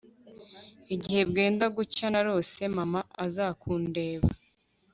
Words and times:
igihe 0.95 1.21
bwenda 1.29 1.65
gucya 1.75 2.05
narose 2.13 2.61
mama 2.75 2.99
azakundeba 3.25 4.29